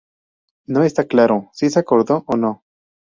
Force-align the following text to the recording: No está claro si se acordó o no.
No 0.65 0.81
está 0.83 1.03
claro 1.05 1.51
si 1.53 1.69
se 1.69 1.77
acordó 1.77 2.23
o 2.25 2.35
no. 2.35 2.63